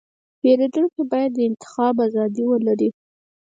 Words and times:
پیرودونکی 0.39 1.03
باید 1.11 1.31
د 1.35 1.39
انتخاب 1.49 1.95
ازادي 2.07 2.43
ولري. 2.47 2.89